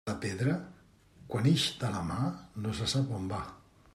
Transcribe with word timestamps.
La 0.09 0.13
pedra, 0.21 0.53
quan 1.33 1.49
ix 1.51 1.67
de 1.83 1.93
la 1.97 2.01
mà, 2.09 2.19
no 2.65 2.75
se 2.81 2.91
sap 2.97 3.15
on 3.21 3.31
va. 3.35 3.45